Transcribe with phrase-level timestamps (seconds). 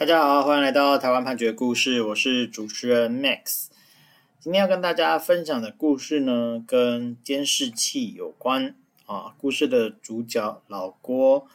[0.00, 3.66] 大家好，欢迎来到台湾判决故事，我是主持人 Max。
[4.38, 8.74] 今天要跟大家分享的故事呢，跟监视器有关
[9.04, 9.34] 啊。
[9.36, 11.46] 故事的主角老郭，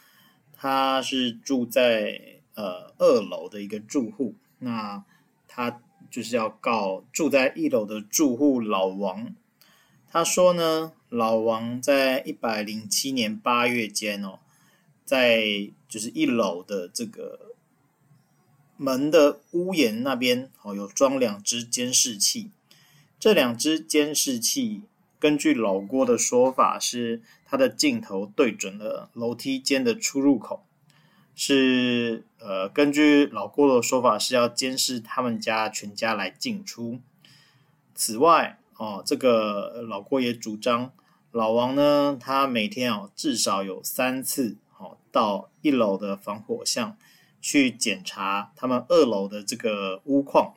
[0.54, 2.22] 他是住在
[2.54, 5.04] 呃二楼的一个住户，那
[5.48, 5.82] 他
[6.12, 9.34] 就是要告住在一楼的住户老王。
[10.08, 14.38] 他说呢，老王在一百零七年八月间哦，
[15.04, 17.55] 在就是一楼的这个
[18.78, 22.52] 门的屋檐那边哦，有装两只监视器。
[23.18, 24.84] 这两只监视器，
[25.20, 30.64] 根据老郭的说法，是他的镜头对准了楼梯间的出入口，
[31.34, 37.00] 是呃，根据老郭的说法，是要监视他们家全家来进出。
[37.96, 40.92] 此外，哦，这个老郭也主张，
[41.32, 46.96] 老王呢，他每天哦至少有三次哦到一楼的防火巷
[47.48, 50.56] 去检查他们二楼的这个屋况。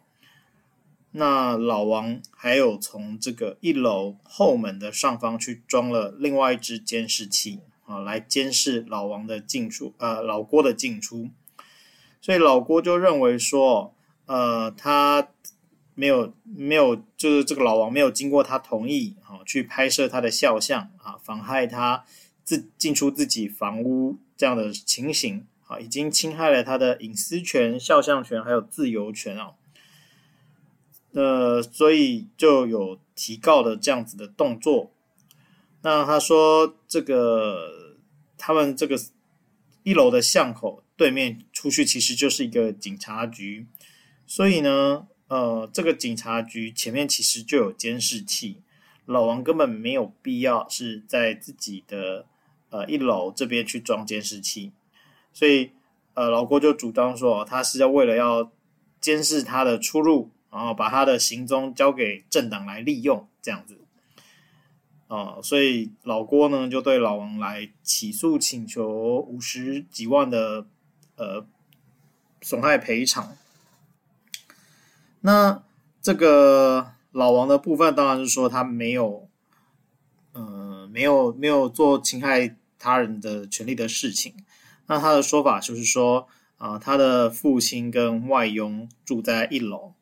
[1.10, 11.28] 那老王还有从这个一楼后门的上方去装了另外一只监视器啊，来监视老王的进出，呃，老郭的进出。
[12.22, 15.28] 所以老郭就认为说，呃，他
[15.94, 22.06] 没有没有，就是这个老王没有经过他同意啊，去拍摄他的肖像啊，妨害他
[22.42, 29.52] 自进出自己房屋这样的情形啊，已经侵害了他的隐私权、肖像权还有自由权啊。
[31.12, 34.92] 呃，所以就有提告的这样子的动作。
[35.82, 37.96] 那他说，这个
[38.36, 38.98] 他们这个
[39.82, 43.66] 一楼的巷口对面出去，其实就是一个警察局。
[44.26, 48.62] 所以呢，呃，这个警察局前面其实就有监视器，
[49.06, 52.26] 老王根本没有必要是在自己的
[52.70, 54.72] 呃一楼这边去装监视器。
[55.32, 55.70] 所以，
[56.14, 58.50] 呃，老郭就主张说，他是要为了要
[59.00, 60.30] 监视他的出入。
[60.50, 63.78] 然后把他的行踪交给政党来利用，这样子，
[65.06, 70.66] 哦，所以老郭呢就对老王来起诉，请求五十几万的
[71.16, 71.44] 呃
[72.40, 73.36] 损害赔偿。
[75.20, 75.62] 那
[76.00, 79.28] 这个老王的部分当然是说他没有，
[80.32, 84.34] 呃，没有没有做侵害他人的权利的事情。
[84.88, 86.26] 那他的说法就是说，
[86.56, 89.92] 啊、他的父亲跟外佣住在一楼。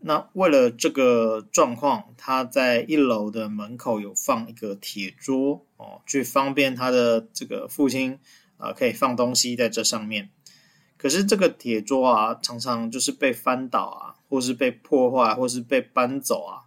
[0.00, 8.18] 那为了这个状况，他在一楼的门口有放一个铁桌哦，去方便他的这个父亲
[8.56, 10.30] 啊、可以放东西在这上面。
[10.96, 16.66] 可是这个铁桌啊，常常就是被翻倒啊，或是被破坏，或是被搬走啊。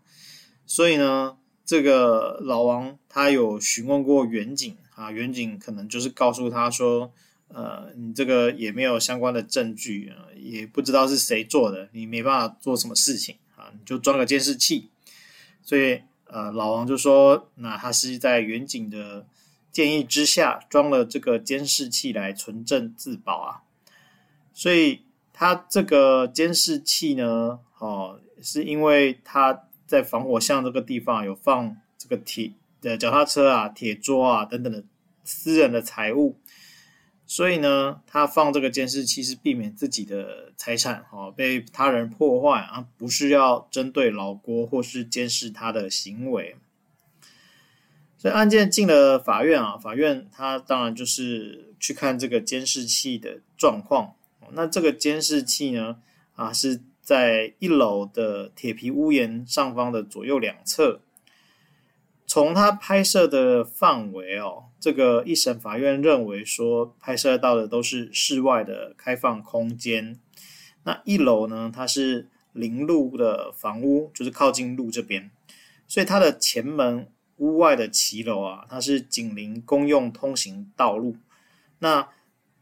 [0.65, 7.11] 所以呢，这个老王他有询问过员警啊，员警可能就是告诉他说。
[7.53, 14.89] 呃，你这个也没有相关的证据啊，也不知道是谁做的，你没办法做什么事情啊，你就装个监视器。
[15.61, 19.27] 所以，呃，老王就说，那他是在远景的
[19.71, 23.61] 建议之下装了这个监视器来存证自保啊。
[24.51, 34.83] 所以，他这个监视器呢，哦，是因为他在防火巷这个地方有放这个铁的脚踏车啊、铁桌啊等等的
[35.23, 36.39] 私人的财物。
[37.33, 46.55] 所以呢，他放这个监视器是避免自己的财产哈被他人破坏啊，不是要针对老郭或是监视他的行为。
[48.19, 54.13] 所以案件进了法院啊，法院他当然就是去看这个监视器的状况。
[54.51, 55.97] 那这个监视器呢，
[56.35, 61.01] 啊是在一楼的铁皮屋檐上方的左右两侧。
[62.33, 70.19] 从他拍摄的范围哦，这个一审法院认为说，拍摄到的都是室外的开放空间。
[70.81, 75.29] 那一楼呢，它是临路的房屋，就是靠近路这边，
[75.87, 77.07] 所以它的前门
[77.37, 81.17] 屋外的骑楼啊，它是紧邻公用通行道路。
[81.77, 82.09] 那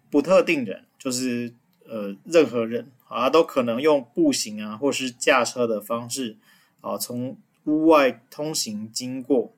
[0.09, 1.53] 不特定人，就是
[1.87, 6.35] 呃任何人啊，都可能用步行啊，或是驾车的方式
[6.81, 9.55] 啊，从屋外通行经过。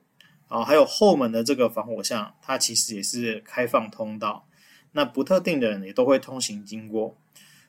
[0.54, 4.46] 啊，还有后门的这个防火巷，它其实也是开放通道，
[4.92, 7.18] 那不特定的人也都会通行经过，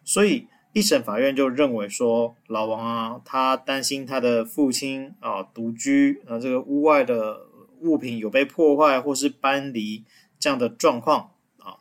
[0.05, 7.47] 所以一审法院就认为说，老王啊，他担心他的父亲啊独居啊，这个屋外的
[7.81, 10.05] 物品有被破坏或是搬离
[10.39, 11.79] 这样的状况啊，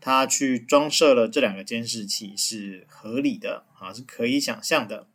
[0.00, 5.06] 他去装设了这两个监视器是合理的啊，是可以想象的。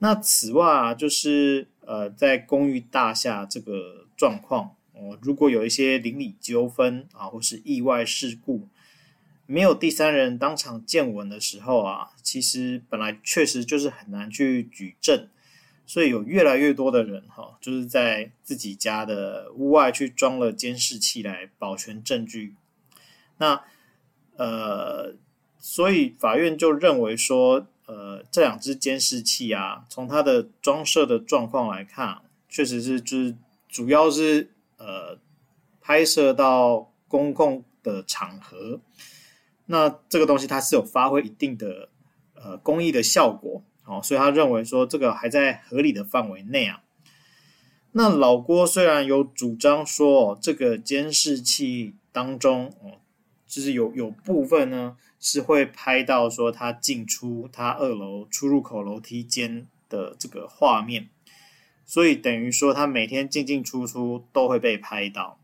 [0.00, 4.04] 那此外啊，就是呃，在公寓大厦这个。
[4.20, 8.68] 状况哦，如果有一些邻里纠纷啊，或是意外事故，
[9.46, 15.26] 没有第三人当场见闻的时候啊，其实本来确实就是很难去举证，
[15.86, 22.54] 所以有越来越多的人哈，就是在自己家的屋外去装了监视器来保全证据。
[23.38, 23.64] 那
[24.36, 25.14] 呃，
[25.58, 32.20] 所以法院就认为说，呃，这两只监视器啊，从它的装设的状况来看，
[32.50, 33.34] 确实是就是
[33.70, 35.18] 主要是呃
[35.80, 38.80] 拍摄到公共的场合。
[39.66, 41.88] 那这个东西它是有发挥一定的
[42.34, 46.82] 呃公益的效果，哦，所以他认为说这个还在合理的范围内啊。
[47.92, 52.98] 那老郭虽然有主张说这个监视器当中哦，
[53.46, 61.08] 就是有有部分呢是会拍到说他进出他二楼出入口楼梯间的这个画面，
[61.90, 65.40] 所以等于说他每天进进出出都会被拍到。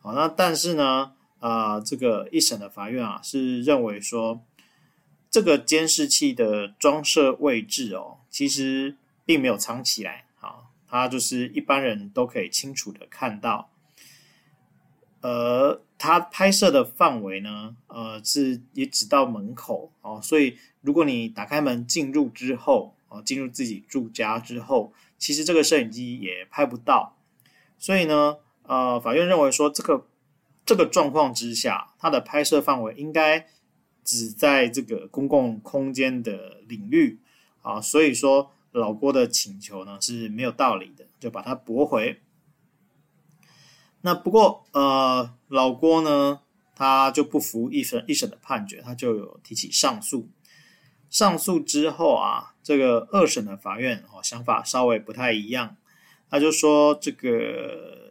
[0.00, 1.12] 好，那但是呢？
[1.40, 4.40] 啊、这个一审的法院啊，是认为说，
[5.30, 8.96] 这个监视器的装设位置哦，其实
[9.26, 13.68] 并没有藏起来，啊，它就是一般人都可以清楚的看到。
[15.20, 27.16] 呃，它拍摄的范围呢，呃，是也只到门口哦，所以如果你打开门进入之后，哦，进入自己住家之后，其实这个摄影机也拍不到。
[27.78, 30.06] 所以呢，呃，法院认为说这个。
[30.66, 33.46] 这个状况之下，它的拍摄范围应该
[34.02, 37.18] 只在这个公共空间的领域
[37.60, 42.18] 啊，所以说老郭的请求呢是没有道理的，就把它驳回。
[44.00, 46.40] 那不过呃，老郭呢
[46.74, 50.30] 他就不服一审一审的判决，他就有提起上诉。
[51.10, 55.76] 上诉之后啊，这个二审的法院哦想法稍微不太一样，
[56.28, 58.02] 他就说这个。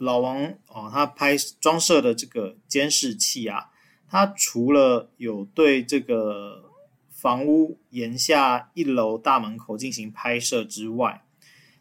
[0.00, 3.68] 老王哦，他拍装设的这个监视器啊，
[4.08, 6.70] 他除了有对这个
[7.10, 11.24] 房屋檐下一楼大门口进行拍摄之外，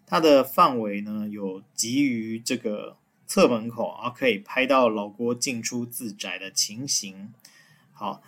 [0.08, 2.98] 它的范围呢有及于这个
[3.28, 7.32] 侧门口啊，可以拍到老郭进出自宅的情形。
[7.94, 8.24] 好，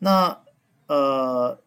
[0.00, 0.40] 那
[0.88, 1.62] 呃，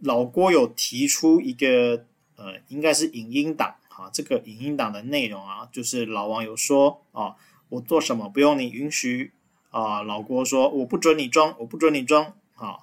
[0.00, 2.04] 老郭有提出一个
[2.36, 3.76] 呃，应该是影音档。
[3.88, 7.36] 啊，这个影音档的内容啊，就是老王有说啊，
[7.68, 9.32] 我做什么不用你允许
[9.68, 10.00] 啊。
[10.00, 12.32] 老郭说我不准你装，我不准你装。
[12.54, 12.78] 啊，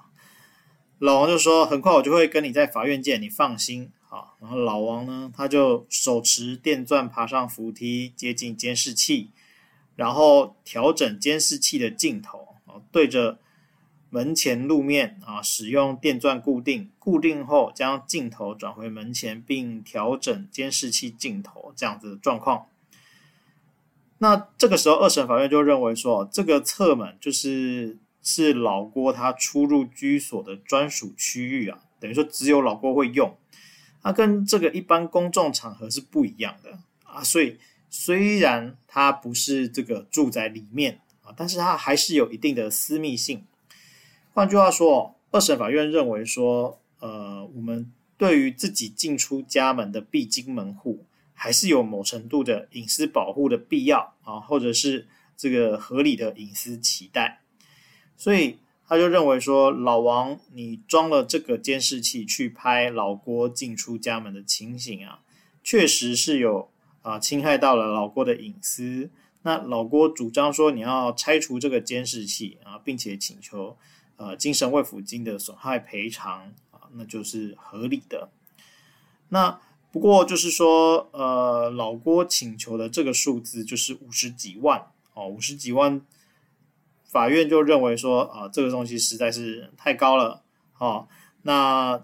[1.00, 3.92] 老王就说很快我就会跟你在法院见，你放心。
[4.10, 9.31] 啊，然后老王呢，他就手持电钻爬上扶梯，接近监视器，
[9.96, 13.40] 然后调整监视器的镜头，啊，对着。
[14.09, 22.68] 门前路面啊，使用电钻固定，固定后将镜头转回门前，并调整监视器镜头，这样子的状况。
[24.19, 33.36] 那这个时候，二审法院就认为说，这个侧门就是是老郭他出入居所的专属区域啊，等于说只有老郭会用，
[34.01, 37.21] 它跟这个一般公众场合是不一样的啊。
[37.21, 37.57] 所以
[37.89, 43.44] 虽然它不是这个住宅里面啊，但是它还是有一定的私密性。
[44.38, 57.42] 换句话说，二审法院认为说，呃，我们对于自己进出家门的必经门户，还是有某程度的隐私保护的必要啊，或者是这个合理的隐私期待。
[58.16, 65.22] 所以他就认为说，老王你装了这个监视器去拍老郭进出家门的情形啊，
[65.63, 66.70] 确实是有
[67.01, 69.10] 啊侵害到了老郭的隐私。
[69.41, 73.75] 那老郭主张说，你要拆除这个监视器啊，并且请求。
[74.17, 78.29] 呃，精神慰抚金的损害赔偿啊，那就是合理的。
[79.29, 79.59] 那
[79.91, 86.01] 不过就是说，呃，老郭请求的这个数字就是五十几万哦，五十几万，
[87.05, 90.41] 法院就认为说啊，这个东西实在是太高了
[90.79, 91.07] 哦。
[91.43, 92.01] 那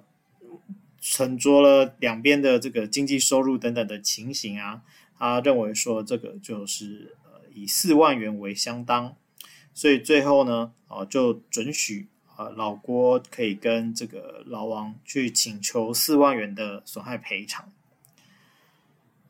[1.02, 4.84] 沉着了两边的这个经济收入等等的情形啊，
[5.18, 9.16] 他认为说这个就是呃以四万元为相当。
[9.74, 17.72] 所以最后呢，啊，就准许啊老郭可以跟这个老王去请求四万元的损害赔偿。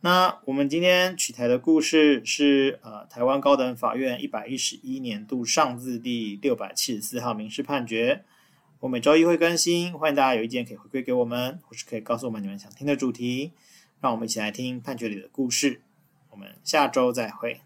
[0.02, 8.26] 那我们今天取材的故事是呃台湾高等法院一百一十一年度上字第六百七十四号民事判决。
[8.82, 13.54] 我每周一会更新，欢迎大家有意见可以回馈给我们，或是可以告诉我们你们想听的主题，
[14.02, 15.80] 让我们一起来听判决里的故事。
[16.32, 17.62] 我们下周再会。